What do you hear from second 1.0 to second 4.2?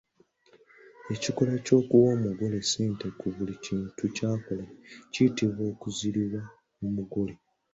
Ekikolwa eky'okuwa omugole ssente ku buli kintu